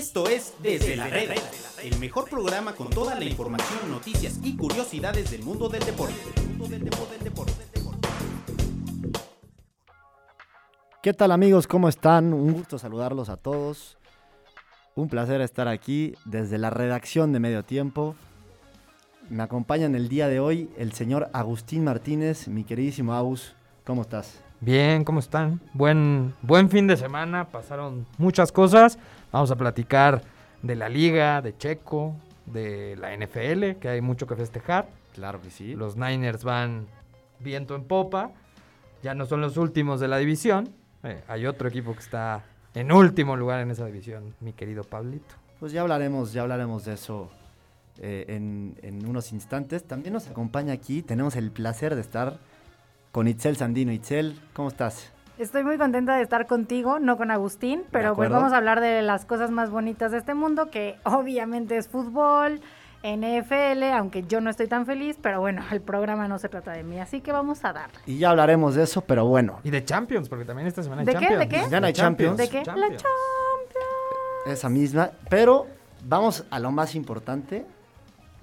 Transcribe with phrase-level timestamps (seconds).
[0.00, 1.34] Esto es Desde la Reda,
[1.82, 6.14] el mejor programa con toda la información, noticias y curiosidades del mundo del deporte.
[11.02, 11.66] ¿Qué tal amigos?
[11.66, 12.32] ¿Cómo están?
[12.32, 13.98] Un gusto saludarlos a todos.
[14.94, 18.14] Un placer estar aquí desde la redacción de Medio Tiempo.
[19.28, 23.54] Me acompañan el día de hoy el señor Agustín Martínez, mi queridísimo Agus.
[23.84, 24.40] ¿Cómo estás?
[24.62, 25.60] Bien, ¿cómo están?
[25.72, 28.98] Buen, buen fin de semana, pasaron muchas cosas.
[29.32, 30.22] Vamos a platicar
[30.62, 32.14] de la liga, de Checo,
[32.46, 34.88] de la NFL, que hay mucho que festejar.
[35.14, 35.74] Claro que sí.
[35.74, 36.86] Los Niners van
[37.38, 38.32] viento en popa.
[39.02, 40.68] Ya no son los últimos de la división.
[41.02, 45.34] Eh, hay otro equipo que está en último lugar en esa división, mi querido Pablito.
[45.58, 47.30] Pues ya hablaremos, ya hablaremos de eso
[47.98, 49.84] eh, en, en unos instantes.
[49.84, 52.38] También nos acompaña aquí, tenemos el placer de estar
[53.12, 53.92] con Itzel Sandino.
[53.92, 55.12] Itzel, ¿cómo estás?
[55.40, 59.00] Estoy muy contenta de estar contigo, no con Agustín, pero pues vamos a hablar de
[59.00, 62.60] las cosas más bonitas de este mundo, que obviamente es fútbol,
[63.02, 66.82] NFL, aunque yo no estoy tan feliz, pero bueno, el programa no se trata de
[66.82, 67.98] mí, así que vamos a darle.
[68.04, 71.06] Y ya hablaremos de eso, pero bueno, Y de Champions, porque también esta semana hay
[71.06, 71.20] ¿De qué?
[71.20, 71.40] Champions.
[71.40, 71.62] ¿De qué?
[71.62, 72.36] Mañana hay Champions.
[72.36, 72.58] ¿De qué?
[72.58, 73.02] La Champions.
[73.02, 74.58] Champions.
[74.58, 75.10] esa misma.
[75.30, 75.68] Pero
[76.04, 77.64] vamos a lo más importante,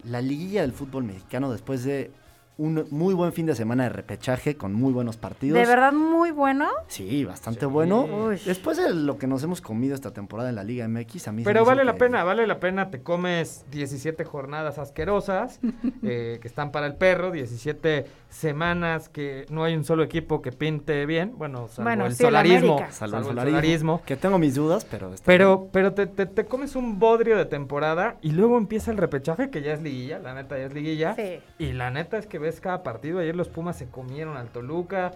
[0.04, 2.10] la liguilla del fútbol mexicano después de
[2.58, 5.60] un muy buen fin de semana de repechaje con muy buenos partidos.
[5.60, 6.68] De verdad muy bueno.
[6.88, 7.66] Sí, bastante Sí.
[7.68, 8.04] bueno.
[8.06, 8.40] Uy.
[8.46, 11.44] Después de lo que nos hemos comido esta temporada en la Liga MX, a mí
[11.44, 12.90] Pero vale la que- pena, vale la pena.
[12.90, 15.60] Te comes 17 jornadas asquerosas
[16.04, 20.52] eh, que están para el perro, 17 semanas que no hay un solo equipo que
[20.52, 21.34] pinte bien.
[21.38, 22.78] Bueno, salvo Bueno, el sí, solarismo.
[22.78, 24.02] Salvo el salvo el solarismo, solarismo.
[24.06, 25.14] Que tengo mis dudas, pero...
[25.14, 28.98] está Pero, pero te, te- te comes un bodrio de temporada y luego empieza el
[28.98, 31.16] repechaje, que ya es liguilla, la neta ya es liguilla.
[31.16, 31.40] Sí.
[31.60, 33.20] Y la neta es que ves cada partido.
[33.20, 35.12] Ayer los Pumas se comieron al Toluca,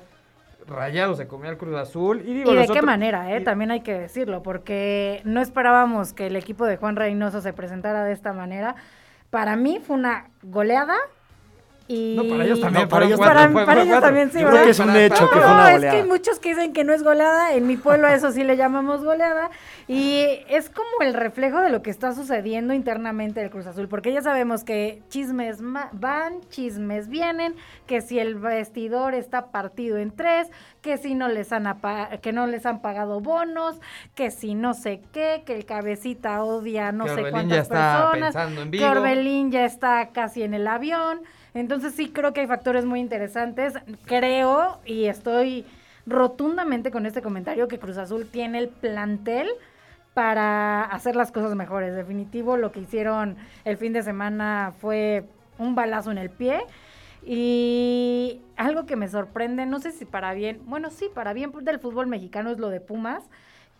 [0.67, 2.21] Rayados se comió al Cruz Azul.
[2.21, 3.41] Y, digo, Y de qué otros- manera, ¿eh?
[3.41, 7.51] y- También hay que decirlo, porque no esperábamos que el equipo de Juan Reynoso se
[7.53, 8.75] presentara de esta manera.
[9.31, 10.95] Para mí fue una goleada
[11.91, 12.15] y...
[12.15, 12.83] No, para ellos también.
[12.83, 14.07] No, para ellos- cuatro, para- fue- para fue ellos cuatro.
[14.07, 14.51] también sí, Yo ¿verdad?
[14.61, 16.83] creo que es un hecho que fue No, es que hay muchos que dicen que
[16.83, 17.53] no es goleada.
[17.53, 19.49] En mi pueblo a eso sí le llamamos goleada.
[19.87, 23.87] Y es como el reflejo de lo que está sucediendo internamente del Cruz Azul.
[23.87, 25.57] Porque ya sabemos que chismes
[25.91, 27.55] van, chismes vienen,
[27.87, 30.49] que si el vestidor está partido en tres,
[30.81, 31.79] que si no les han,
[32.21, 33.79] que no les han pagado bonos,
[34.15, 37.61] que si no sé qué, que el cabecita odia no Que sé Orbelín cuántas ya
[37.61, 38.85] está personas, pensando en que.
[38.85, 41.21] Orbelín ya está casi en el avión.
[41.53, 43.73] Entonces sí creo que hay factores muy interesantes.
[44.05, 45.65] Creo y estoy
[46.05, 49.49] rotundamente con este comentario que Cruz Azul tiene el plantel
[50.13, 51.95] para hacer las cosas mejores.
[51.95, 55.25] Definitivo, lo que hicieron el fin de semana fue
[55.57, 56.61] un balazo en el pie.
[57.23, 61.79] Y algo que me sorprende, no sé si para bien, bueno, sí, para bien del
[61.79, 63.23] fútbol mexicano es lo de Pumas,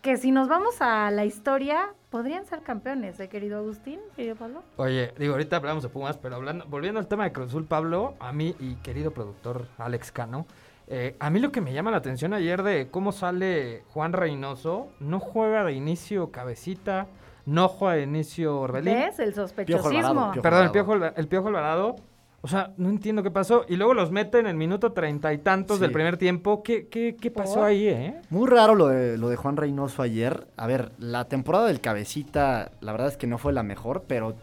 [0.00, 4.62] que si nos vamos a la historia, podrían ser campeones, ¿eh, querido Agustín, querido Pablo?
[4.76, 8.14] Oye, digo, ahorita hablamos de Pumas, pero hablando, volviendo al tema de Cruz Azul, Pablo,
[8.20, 10.46] a mí y querido productor Alex Cano,
[10.88, 14.88] eh, a mí lo que me llama la atención ayer de cómo sale Juan Reynoso,
[15.00, 17.06] no juega de inicio Cabecita,
[17.46, 18.94] no juega de inicio Orbelín.
[18.94, 19.18] ¿Ves?
[19.18, 20.32] El sospechosismo.
[20.32, 20.70] Piojo Perdón, el.
[20.70, 21.96] Piojo, el Piojo Alvarado.
[22.44, 23.64] O sea, no entiendo qué pasó.
[23.68, 25.82] Y luego los meten en el minuto treinta y tantos Sí.
[25.82, 26.62] del primer tiempo.
[26.64, 28.20] ¿Qué, qué, qué pasó ahí, eh?
[28.30, 30.48] Muy raro lo de, lo de Juan Reynoso ayer.
[30.56, 34.34] A ver, la temporada del Cabecita, la verdad es que no fue la mejor, pero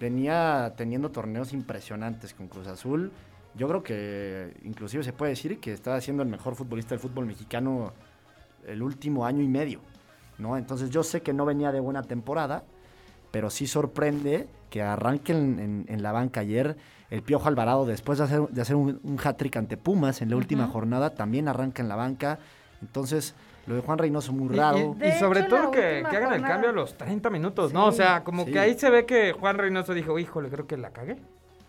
[0.00, 3.12] venía teniendo torneos impresionantes con Cruz Azul.
[3.56, 7.26] Yo creo que inclusive se puede decir que estaba siendo el mejor futbolista del fútbol
[7.26, 7.92] mexicano
[8.66, 9.80] el último año y medio,
[10.38, 10.56] ¿no?
[10.56, 12.64] Entonces yo sé que no venía de buena temporada,
[13.30, 16.76] pero sí sorprende que arranque en, en- en la banca ayer.
[17.08, 20.36] El Piojo Alvarado, después de hacer, de hacer un, un hat-trick ante Pumas en la
[20.36, 22.40] última jornada, también arranca en la banca.
[22.82, 23.36] Entonces,
[23.68, 24.96] lo de Juan Reynoso muy Y- raro.
[25.00, 27.86] Y, sobre hecho, todo que, hagan el cambio a los 30 minutos, ¿no?
[27.86, 28.50] O sea, como Sí.
[28.52, 31.14] que ahí se ve que Juan Reynoso dijo, híjole, creo que la cagué.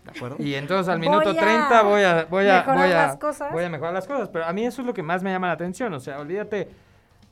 [0.04, 0.36] ¿De acuerdo?
[0.40, 3.16] Y entonces al Voy minuto a 30 voy a, voy a, mejorar voy a, las
[3.18, 3.52] cosas.
[3.52, 4.28] voy a mejorar las cosas.
[4.30, 5.94] Pero a mí eso es lo que más me llama la atención.
[5.94, 6.68] O sea, olvídate,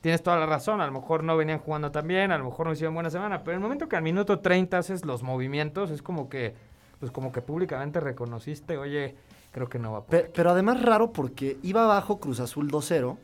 [0.05, 0.81] tienes toda la razón.
[0.81, 3.43] A lo mejor no venían jugando tan bien, a lo mejor no hicieron buena semana.
[3.43, 6.53] Pero el momento que al minuto 30 haces los movimientos, es como que,
[6.99, 9.15] pues como que públicamente reconociste, oye,
[9.51, 10.31] creo que no va a poder.
[10.31, 13.17] Pero, además raro porque iba abajo Cruz Azul 2-0,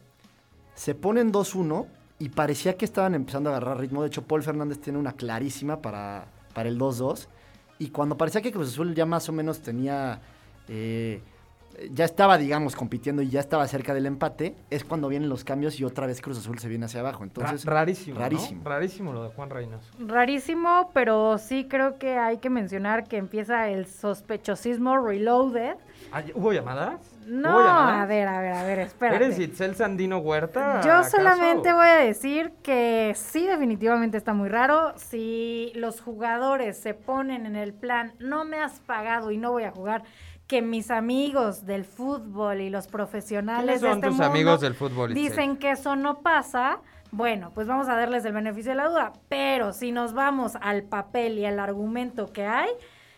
[0.73, 1.85] se ponen 2-1
[2.17, 4.01] y parecía que estaban empezando a agarrar ritmo.
[4.01, 6.25] De hecho, Paul Fernández tiene una clarísima para,
[6.55, 7.27] para el 2-2.
[7.77, 10.19] Y cuando parecía que Cruz Azul ya más o menos tenía
[10.67, 11.21] eh,
[11.91, 15.79] ya estaba, digamos, compitiendo y ya estaba cerca del empate, es cuando vienen los cambios
[15.79, 17.23] y otra vez Cruz Azul se viene hacia abajo.
[17.23, 18.15] Entonces, Ra- rarísimo.
[18.15, 18.21] ¿no?
[18.21, 18.61] rarísimo.
[18.63, 19.91] Rarísimo lo de Juan Reynoso.
[19.99, 25.75] Rarísimo, pero sí creo que hay que mencionar que empieza el sospechosismo reloaded.
[26.35, 26.99] ¿Hubo llamadas?
[27.25, 28.03] No, ¿Hubo llamadas?
[28.03, 29.23] a ver, a ver, a ver, espérate.
[29.23, 30.81] ¿Eres Itzel Sandino Huerta?
[30.83, 31.17] Yo acaso?
[31.17, 34.93] solamente voy a decir que sí, definitivamente está muy raro.
[34.97, 39.63] Si los jugadores se ponen en el plan, no me has pagado y no voy
[39.63, 40.03] a jugar,
[40.51, 44.75] que mis amigos del fútbol y los profesionales ¿Quiénes de este tus mundo amigos del
[44.75, 46.79] fútbol, dicen que eso no pasa,
[47.11, 49.13] bueno, pues vamos a darles el beneficio de la duda.
[49.29, 52.67] Pero si nos vamos al papel y al argumento que hay,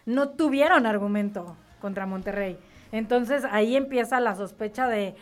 [0.06, 2.60] no tuvieron argumento contra Monterrey.
[2.92, 5.16] Entonces ahí empieza la sospecha de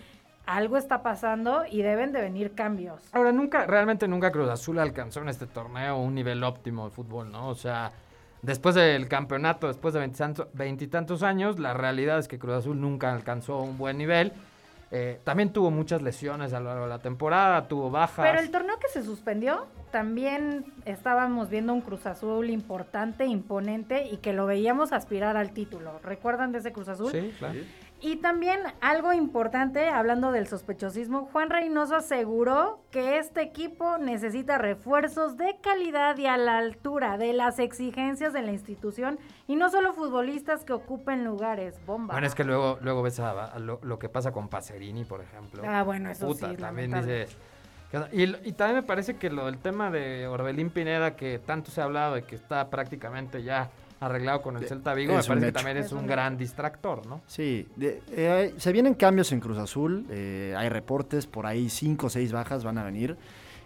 [0.46, 3.02] algo está pasando y deben de venir cambios.
[3.13, 7.31] Ahora, nunca, realmente nunca Cruz Azul alcanzó en este torneo un nivel óptimo de fútbol,
[7.31, 7.48] ¿no?
[7.48, 7.94] O sea,
[8.42, 13.14] después del campeonato, después de veintitantos, veintitantos años, la realidad es que Cruz Azul nunca
[13.14, 14.34] alcanzó un buen nivel.
[14.94, 18.26] Eh, también tuvo muchas lesiones a lo largo de la temporada, tuvo bajas.
[18.30, 24.18] Pero el torneo que se suspendió, también estábamos viendo un Cruz Azul importante, imponente y
[24.18, 26.00] que lo veíamos aspirar al título.
[26.04, 27.10] ¿Recuerdan de ese Cruz Azul?
[27.10, 27.60] Sí, claro.
[28.03, 35.38] Y también algo importante, hablando del sospechosismo, Juan Reynoso aseguró que este equipo necesita refuerzos
[35.38, 39.94] de calidad y a la altura de las exigencias de la institución y no solo
[39.94, 42.15] futbolistas que ocupen lugares bomba.
[42.15, 45.21] Bueno, es que luego, luego ves a, a lo, lo que pasa con Pacerini, por
[45.21, 45.62] ejemplo.
[45.63, 46.57] Ah, bueno, eso Puta, sí.
[46.57, 47.27] también dice...
[48.13, 51.81] Y, y también me parece que lo del tema de Orbelín Pineda, que tanto se
[51.81, 53.69] ha hablado y que está prácticamente ya
[54.01, 56.07] arreglado con el Celta Vigo, me es un parece que también es, Es un un
[56.07, 57.21] gran distractor, ¿no?
[57.27, 62.07] Sí, de- eh, se vienen cambios en Cruz Azul, eh, hay reportes, por ahí cinco
[62.07, 63.15] o seis bajas van a venir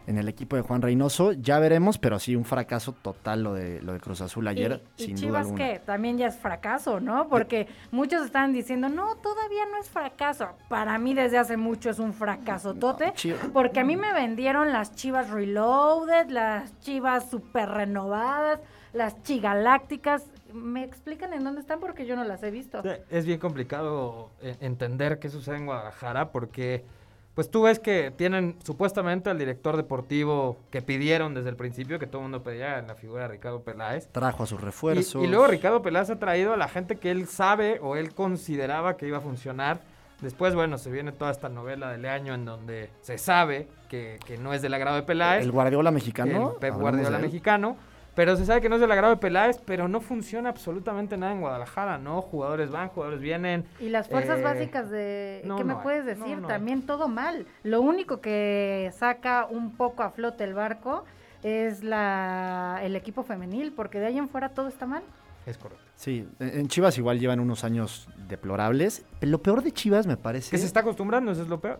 [0.07, 3.81] en el equipo de Juan Reynoso, ya veremos, pero sí, un fracaso total lo de,
[3.81, 5.65] lo de Cruz Azul ayer, y, y sin duda Chivas alguna.
[5.67, 7.27] que también ya es fracaso, ¿no?
[7.27, 10.49] Porque muchos están diciendo, no, todavía no es fracaso.
[10.69, 14.71] Para mí desde hace mucho es un fracaso tote, Chi- porque a mí me vendieron
[14.71, 18.59] las Chivas Reloaded, las Chivas super renovadas,
[18.95, 20.23] las Chigalácticas.
[20.53, 21.79] ¿Me explican en dónde están?
[21.79, 22.81] Porque yo no las he visto.
[23.09, 26.85] Es bien complicado eh, entender qué sucede en Guadalajara porque,
[27.33, 32.07] pues tú ves que tienen supuestamente al director deportivo que pidieron desde el principio, que
[32.07, 34.07] todo el mundo pedía en la figura de Ricardo Peláez.
[34.13, 35.23] Trajo a sus Y, refuerzos.
[35.23, 38.95] y luego Ricardo Peláez ha traído a la gente que él sabe o él consideraba
[38.95, 39.81] que iba a funcionar.
[40.21, 44.37] Después, bueno, se viene toda esta novela del año en donde se sabe que, que
[44.37, 45.43] no es del agrado de Peláez.
[45.43, 46.53] El Guardiola mexicano.
[46.53, 47.75] el Pep Guardiola mexicano.
[48.15, 51.33] Pero se sabe que no es del agrado de Peláez, pero no funciona absolutamente nada
[51.33, 52.21] en Guadalajara, ¿no?
[52.21, 53.65] Jugadores van, jugadores vienen.
[53.79, 55.41] Y las fuerzas Eh, básicas de...
[55.43, 55.79] no, ¿Qué me hay.
[55.83, 56.37] puedes decir?
[56.37, 56.53] no hay.
[56.53, 57.45] También todo mal.
[57.63, 61.03] Lo único que saca un poco a flote el barco
[61.43, 65.03] es la el equipo femenil, porque de ahí en fuera todo está mal.
[65.45, 65.83] Es correcto.
[65.95, 69.05] Sí, en en Chivas igual llevan unos años deplorables.
[69.19, 70.51] Pero lo peor de Chivas me parece.
[70.51, 71.79] Que se está acostumbrando, eso es lo peor.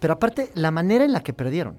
[0.00, 1.76] Pero aparte, la manera en la que perdieron.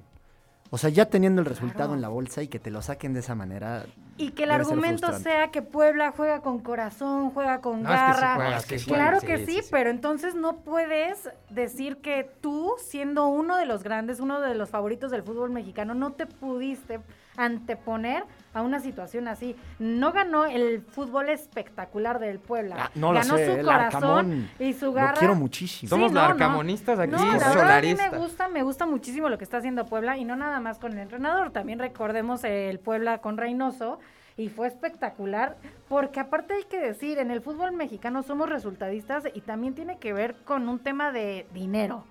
[0.74, 1.94] O sea, ya teniendo el resultado Claro.
[1.96, 3.84] en la bolsa y que te lo saquen de esa manera.
[4.18, 8.06] Y que el argumento sea que Puebla juega con corazón, juega con No, es que
[8.06, 8.36] sí garra.
[8.36, 13.28] juega, es que sí claro que sí, pero entonces no puedes decir que tú, siendo
[13.28, 17.02] uno de los grandes, uno de los favoritos del fútbol mexicano, no te pudiste
[17.38, 18.24] anteponer
[18.54, 19.56] a una situación así.
[19.80, 22.76] No ganó el fútbol espectacular del Puebla.
[22.78, 25.14] Ah, no lo ganó sé, su el corazón Arcamón, y su Lo garra.
[25.18, 25.90] quiero muchísimo.
[25.90, 26.28] Somos no, no.
[26.28, 28.12] larcamonistas aquí, No, la verdad a mí solaristas.
[28.12, 30.94] me gusta, me gusta muchísimo lo que está haciendo Puebla y no nada más con
[30.94, 34.00] el entrenador, también recordemos el Puebla con Reynoso
[34.38, 35.58] y fue espectacular
[35.90, 40.14] porque aparte hay que decir, en el fútbol mexicano somos resultadistas y también tiene que
[40.14, 42.06] ver con un tema de dinero.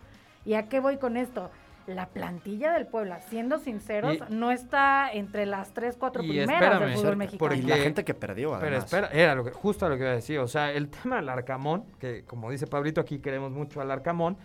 [0.45, 1.51] ¿Y a qué voy con esto?
[1.87, 6.81] La plantilla del Puebla, siendo sinceros, Y- no está entre las tres, cuatro primeras espérame,
[6.85, 7.39] del fútbol mexicano.
[7.49, 8.85] porque- Y la gente que perdió, Pero además.
[8.85, 10.39] espera, era lo que, justo lo que iba a decir.
[10.39, 14.37] O sea, el tema del Arcamón, que como dice Pablito, aquí queremos mucho al Arcamón.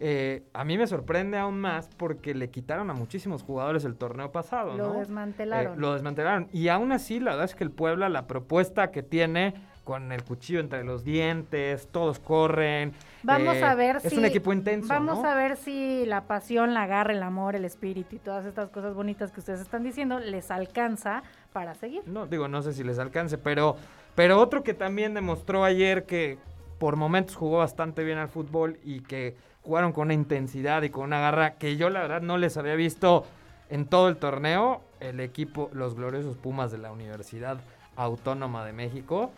[0.00, 4.30] Eh, a mí me sorprende aún más porque le quitaron a muchísimos jugadores el torneo
[4.30, 4.98] pasado, Lo ¿no?
[5.00, 5.74] desmantelaron.
[5.74, 6.48] Eh, lo desmantelaron.
[6.52, 10.22] Y aún así, la verdad es que el Puebla, la propuesta que tiene con el
[10.22, 12.92] cuchillo entre los dientes, todos corren.
[13.24, 14.18] Vamos eh, a ver es si.
[14.18, 14.86] un equipo intenso.
[14.86, 15.28] Vamos ¿no?
[15.28, 18.94] a ver si la pasión, la garra, el amor, el espíritu y todas estas cosas
[18.94, 22.02] bonitas que ustedes están diciendo les alcanza para seguir.
[22.06, 23.76] No, digo, no sé si les alcance, pero,
[24.14, 26.38] pero otro que también demostró ayer que
[26.78, 31.04] por momentos jugó bastante bien al fútbol y que jugaron con una intensidad y con
[31.04, 33.26] una garra que yo la verdad no les había visto
[33.70, 37.58] en todo el torneo, el equipo, los gloriosos Pumas de la Universidad
[37.96, 39.30] Autónoma de México.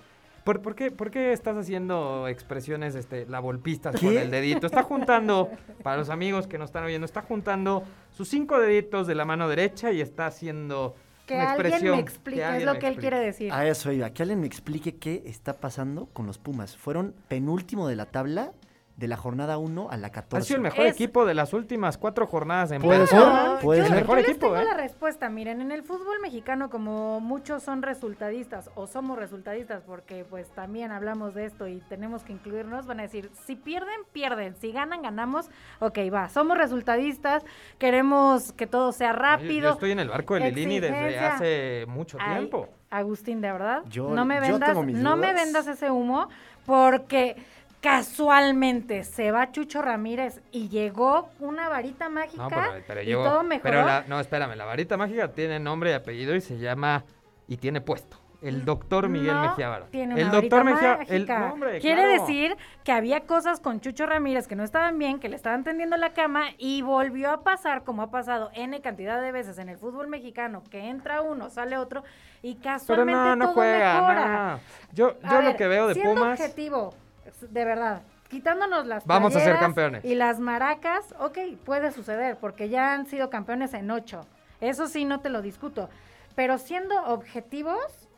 [0.44, 4.66] ¿Por, por qué, por qué estás haciendo expresiones este, la volpistas con el dedito?
[4.66, 5.50] Está juntando,
[5.82, 9.48] para los amigos que nos están oyendo, está juntando sus cinco deditos de la mano
[9.48, 10.94] derecha y está haciendo
[11.30, 13.52] Que alguien me explique, que es lo que él quiere decir.
[13.52, 14.10] A eso iba.
[14.10, 16.76] Que alguien me explique qué está pasando con los Pumas.
[16.76, 18.52] Fueron penúltimo de la tabla
[18.96, 20.42] de la jornada 1 a la 14.
[20.42, 23.18] Ha sido el mejor Es- equipo de las últimas cuatro jornadas en Puede ser,
[23.62, 23.96] puede el ser.
[23.96, 24.64] mejor yo les equipo, tengo ¿eh?
[24.64, 25.30] la respuesta.
[25.30, 30.92] Miren, en el fútbol mexicano, como muchos son resultadistas o somos resultadistas, porque pues también
[30.92, 35.00] hablamos de esto y tenemos que incluirnos, van a decir, si pierden, pierden, si ganan,
[35.00, 35.48] ganamos.
[35.78, 37.42] Ok, va, somos resultadistas,
[37.78, 39.68] queremos que todo sea rápido.
[39.68, 42.68] Yo estoy en el barco de Lilini desde hace mucho Ay, tiempo.
[42.90, 46.28] Agustín, de verdad, Yo- no me yo vendas, tengo mis no me vendas ese humo,
[46.66, 47.36] porque
[47.80, 53.24] casualmente se va Chucho Ramírez y llegó una varita mágica No, pero, pero y llegó-
[53.24, 53.62] todo mejoró.
[53.70, 57.04] Pero la- no, espérame, la varita mágica tiene nombre y apellido y se llama
[57.48, 58.16] y tiene puesto.
[58.42, 59.88] El doctor Miguel No Mejía Barón.
[59.90, 61.00] Tiene el doctor Mejía.
[61.08, 62.08] El, Quiere claro.
[62.22, 65.98] decir que había cosas con Chucho Ramírez que no estaban bien, que le estaban tendiendo
[65.98, 69.76] la cama y volvió a pasar, como ha pasado N cantidad de veces en el
[69.76, 72.02] fútbol mexicano, que entra uno, sale otro
[72.40, 73.92] y Pero casualmente no, no todo juega.
[73.94, 74.52] mejora.
[74.54, 74.60] no.
[74.94, 76.40] Yo, A yo lo ver, que veo de siendo Pumas.
[76.40, 76.94] objetivo,
[77.40, 80.04] de verdad, quitándonos las Vamos a ser campeones.
[80.04, 84.26] Y las maracas, ok, puede suceder, porque ya han sido campeones en ocho.
[84.60, 85.88] Eso sí, no te lo discuto.
[86.34, 88.08] Pero siendo objetivos,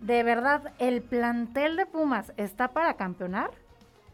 [0.00, 3.50] de verdad, ¿el plantel de Pumas está para campeonar?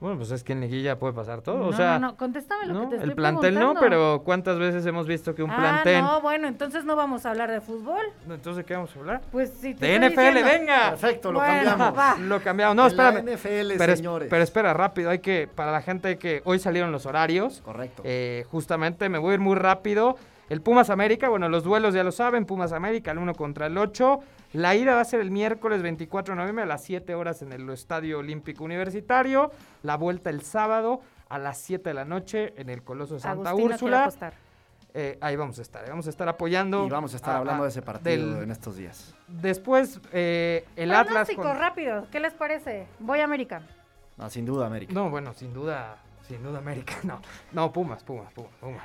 [0.01, 1.59] Bueno, pues es que en liguilla puede pasar todo.
[1.59, 2.81] no, o sea, no, no, contéstame lo ¿no?
[2.81, 6.03] que te estoy el plantel no, pero ¿cuántas veces hemos visto que un ah, plantel.
[6.03, 8.01] no, bueno, entonces no vamos a hablar de fútbol.
[8.29, 9.21] Entonces, ¿qué vamos a hablar?
[9.31, 10.91] Pues si te De NFL, diciendo- venga.
[10.91, 11.99] Perfecto, lo Bueno, cambiamos.
[11.99, 12.17] va.
[12.19, 12.77] Lo cambiamos.
[12.77, 13.35] No, En la espérame.
[13.37, 14.29] NFL, pero, señores.
[14.31, 15.11] pero espera, rápido.
[15.11, 17.61] Hay que, para la gente que hoy salieron los horarios.
[17.63, 18.03] Correcto.
[18.07, 20.17] Eh, justamente me voy a ir muy rápido.
[20.49, 23.77] El Pumas América, bueno, los duelos ya lo saben, Pumas América, el 1 contra el
[23.79, 24.19] 8.
[24.53, 27.53] La ida va a ser el miércoles 24 de noviembre a las 7 horas en
[27.53, 29.53] el Estadio Olímpico Universitario.
[29.83, 33.53] La vuelta el sábado a las 7 de la noche en el Coloso de Santa
[33.55, 34.11] quiere Úrsula.
[34.93, 36.85] Eh, ahí vamos a estar, ahí vamos a estar apoyando.
[36.85, 39.15] y vamos a estar a- hablando de ese partido del- en estos días.
[39.29, 41.07] Después, eh, el Atlas.
[41.29, 42.89] Pronóstico con- rápido, ¿qué les parece?
[42.99, 43.63] Voy a América.
[44.17, 44.93] No, sin duda, América.
[44.93, 47.21] No, bueno, sin duda, sin duda América, no.
[47.53, 48.83] No, Pumas, Pumas, Pumas, Pumas.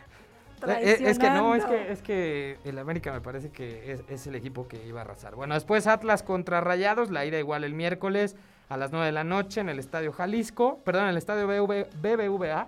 [0.68, 4.04] Eh, Es, es que no, es que, es que el América me parece que es,
[4.10, 5.36] es el equipo que iba a arrasar.
[5.36, 8.36] Bueno, después Atlas contra Rayados, la ida igual el miércoles
[8.70, 11.88] a las 9 de la noche en el Estadio Jalisco, perdón, en el Estadio BV
[12.02, 12.68] BBVA.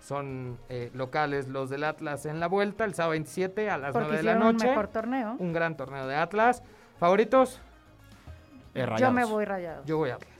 [0.00, 4.08] Son eh, locales los del Atlas en la vuelta, el sábado 27 a las Porque
[4.08, 4.68] 9 de la un noche.
[4.68, 5.34] mejor torneo.
[5.38, 6.62] Un gran torneo de Atlas.
[6.98, 7.60] ¿Favoritos?
[8.74, 9.14] Eh, Yo Rayados.
[9.14, 9.84] me voy rayado.
[9.84, 10.30] Yo voy a Atlas.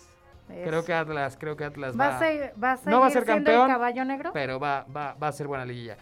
[0.49, 3.11] Creo que Atlas, creo que Atlas ¿Va va, a ser, va a no va a
[3.11, 4.31] ser siendo campeón, el caballo negro?
[4.33, 5.97] pero va, va, va a ser buena liguilla.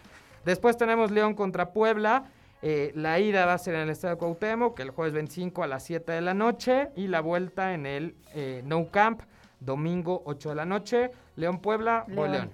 [0.45, 2.31] Después tenemos León contra Puebla.
[2.63, 5.85] Eh, la ida va a ser en el Estadio Cuauhtémoc, el jueves 25 a las
[5.85, 6.91] 7 de la noche.
[6.97, 9.23] Y la vuelta en el eh, No Camp,
[9.61, 11.11] domingo 8 de la noche.
[11.37, 12.33] León Puebla, voy León.
[12.33, 12.51] León.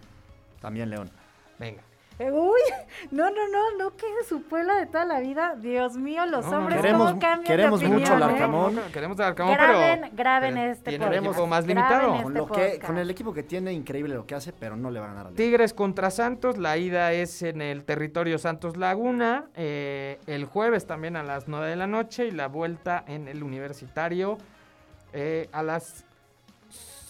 [0.61, 1.11] También León.
[1.59, 1.82] Venga.
[2.20, 2.60] Eh, uy,
[3.10, 5.56] no, no, no, no que su Puebla de toda la vida.
[5.56, 6.98] Dios mío, los No, no, hombres no.
[6.98, 8.32] Cómo cambian queremos de mucho opinión, al ¿eh?
[8.34, 8.74] Arcamón.
[8.74, 11.26] No, queremos al Arcamón, Graben, pero, graben pero este tiene podcast.
[11.26, 12.12] equipo más Graben limitado.
[12.12, 14.90] este Con, lo que, con el equipo que tiene, increíble lo que hace, pero no
[14.90, 15.34] le va a ganar al.
[15.34, 21.16] Tigres contra Santos, la ida es en el territorio Santos Laguna, eh, el jueves también
[21.16, 24.36] a las 9 de la noche y la vuelta en el universitario
[25.14, 26.04] eh, a las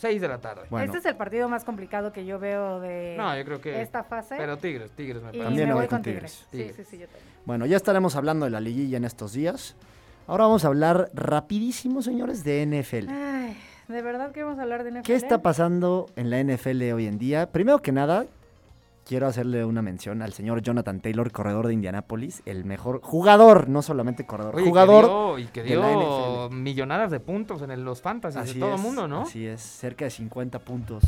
[0.00, 0.62] 6 de la tarde.
[0.70, 3.82] Bueno, Este es el partido más complicado que yo veo de No, yo creo que...
[3.82, 4.34] esta fase.
[4.38, 5.44] Pero Tigres, Tigres me parece.
[5.44, 6.46] También me voy voy con Tigres.
[6.50, 6.74] Tigres.
[6.76, 7.24] Sí, sí, sí, yo también.
[7.44, 9.76] bueno, ya estaremos hablando de la liguilla en estos días.
[10.26, 13.10] Ahora vamos a hablar rapidísimo, señores, de NFL.
[13.10, 13.56] Ay,
[13.88, 15.02] de verdad queremos hablar de NFL.
[15.02, 17.50] ¿Qué está pasando en la NFL hoy en día?
[17.50, 18.24] Primero que nada,
[19.10, 23.82] quiero hacerle una mención al señor Jonathan Taylor, corredor de Indianápolis, el mejor jugador, no
[23.82, 25.04] solamente corredor, Oye, que jugador.
[25.06, 29.08] dio- y que dio millonadas de puntos en el- los fantasies de todo el mundo,
[29.08, 29.22] ¿no?
[29.22, 31.02] Así es, cerca de 50 puntos.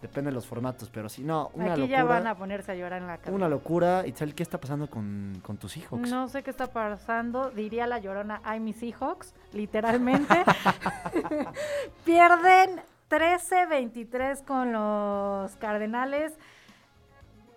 [0.00, 1.98] Depende de los formatos, pero si no, una Aquí locura.
[1.98, 3.32] ya van a ponerse a llorar en la cabeza.
[3.34, 4.06] Una locura.
[4.06, 5.98] Itzel, ¿qué está pasando con, con tus hijos?
[6.08, 10.32] No sé qué está pasando, diría la llorona, ay mis Seahawks, literalmente.
[12.04, 12.80] Pierden
[13.10, 16.32] 13-23 con los Cardenales.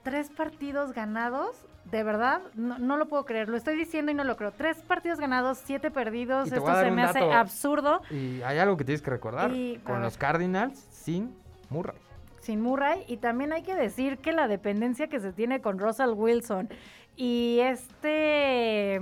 [0.03, 4.23] Tres partidos ganados, de verdad, no, no lo puedo creer, lo estoy diciendo y no
[4.23, 4.51] lo creo.
[4.51, 8.01] Tres partidos ganados, siete perdidos, esto se me hace absurdo.
[8.09, 9.51] Y hay algo que tienes que recordar.
[9.51, 11.35] Y, con los Cardinals sin
[11.69, 11.97] Murray.
[12.41, 16.11] sin Murray y también hay que decir que la dependencia que se tiene con Russell
[16.13, 16.69] Wilson
[17.15, 18.99] y este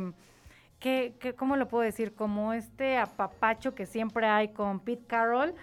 [0.80, 5.56] que, que cómo lo puedo decir como este apapacho que siempre hay con Pete Carroll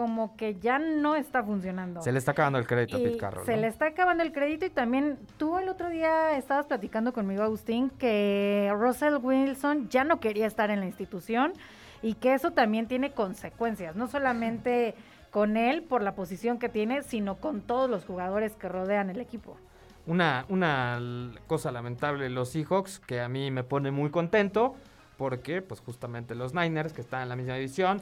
[0.00, 2.00] como que ya no está funcionando.
[2.00, 3.44] Se le está acabando el crédito a Pete Carroll.
[3.44, 3.60] se ¿no?
[3.60, 7.90] le está acabando el crédito y también tú el otro día estabas platicando conmigo, Agustín,
[7.90, 11.52] que Russell Wilson ya no quería estar en la institución
[12.00, 14.94] y que eso también tiene consecuencias, no solamente
[15.30, 19.20] con él por la posición que tiene, sino con todos los jugadores que rodean el
[19.20, 19.58] equipo.
[20.06, 20.98] Una, una
[21.46, 24.76] cosa lamentable los Seahawks que a mí me pone muy contento
[25.18, 28.00] porque pues justamente los Niners que están en la misma división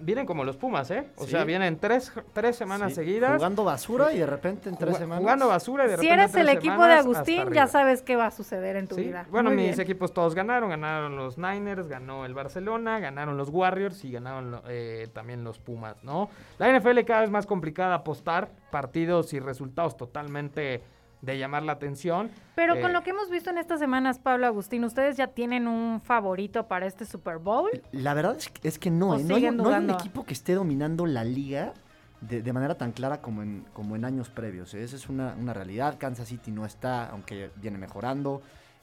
[0.00, 1.08] vienen como los Pumas, ¿eh?
[1.16, 1.30] O Sí.
[1.32, 3.36] sea, vienen tres, tres semanas Sí, seguidas.
[3.36, 5.22] Jugando basura y de repente en tres Juga- semanas.
[5.22, 8.16] Jugando basura y de Si repente eres el tres equipo de Agustín, ya sabes qué
[8.16, 9.26] va a suceder en tu Sí, vida.
[9.30, 9.80] Bueno, Muy mis bien.
[9.80, 10.70] equipos todos ganaron.
[10.70, 16.02] Ganaron los Niners, ganó el Barcelona, ganaron los Warriors y ganaron eh, también los Pumas,
[16.02, 16.28] ¿no?
[16.58, 20.82] La NFL cada vez más complicada apostar partidos y resultados totalmente
[21.22, 22.30] de llamar la atención.
[22.54, 25.66] Pero Eh, con lo que hemos visto en estas semanas, Pablo Agustín, ¿ustedes ya tienen
[25.68, 27.70] un favorito para este Super Bowl?
[27.92, 29.22] La verdad es que, es que no, ¿O ¿eh?
[29.24, 31.72] no, hay, siguen no hay un equipo que esté dominando la liga
[32.20, 34.74] de, de manera tan clara como en, como en años previos.
[34.74, 34.82] ¿eh?
[34.82, 35.96] Esa es una, una realidad.
[35.98, 38.42] Kansas City no está, aunque viene mejorando.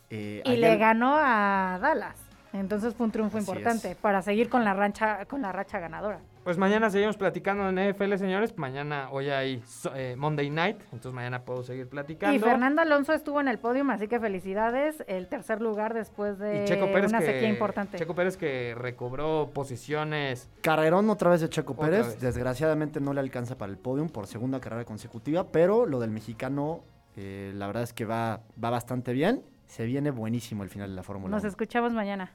[0.10, 2.16] Eh, Y ayer- le ganó a Dallas.
[2.54, 3.98] Entonces fue un triunfo Así importante es.
[3.98, 6.20] para seguir con la rancha, con la racha ganadora.
[6.44, 8.58] Pues mañana seguimos platicando en NFL, señores.
[8.58, 9.62] Mañana, hoy hay
[9.94, 12.36] eh, Monday Night, entonces mañana puedo seguir platicando.
[12.36, 15.04] Y Fernando Alonso estuvo en el podio, así que felicidades.
[15.08, 17.98] El tercer lugar después de Y Checo Pérez, una que, sequía importante.
[17.98, 22.08] Checo Pérez que recobró posiciones Carrerón otra vez de Checo Otra Pérez.
[22.08, 22.22] vez.
[22.22, 26.84] Desgraciadamente no le alcanza para el podium por segunda carrera consecutiva, pero lo del mexicano,
[27.16, 29.44] eh, la verdad es que va, va bastante bien.
[29.68, 31.50] Se viene buenísimo el final de la Fórmula Nos 1.
[31.50, 32.32] escuchamos mañana.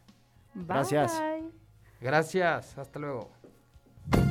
[0.54, 1.20] Gracias.
[2.00, 3.30] Gracias, hasta luego.